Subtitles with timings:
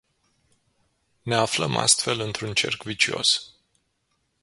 [1.25, 3.51] Ne aflăm astfel într-un cerc vicios.